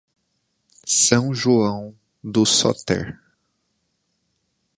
[0.87, 3.19] São João do Soter